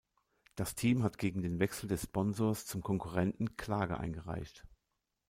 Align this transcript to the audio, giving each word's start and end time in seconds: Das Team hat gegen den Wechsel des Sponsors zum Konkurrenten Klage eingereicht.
Das 0.55 0.73
Team 0.73 1.03
hat 1.03 1.19
gegen 1.19 1.43
den 1.43 1.59
Wechsel 1.59 1.87
des 1.87 2.05
Sponsors 2.05 2.65
zum 2.65 2.81
Konkurrenten 2.81 3.55
Klage 3.55 3.99
eingereicht. 3.99 4.65